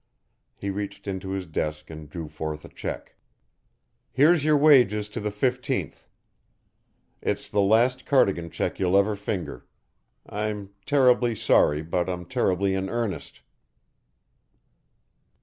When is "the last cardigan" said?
7.47-8.49